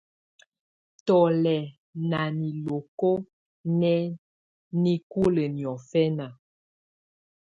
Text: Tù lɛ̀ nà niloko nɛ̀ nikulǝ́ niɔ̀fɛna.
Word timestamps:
Tù 1.05 1.17
lɛ̀ 1.43 1.61
nà 2.09 2.21
niloko 2.39 3.11
nɛ̀ 3.79 3.99
nikulǝ́ 4.81 5.47
niɔ̀fɛna. 5.57 6.25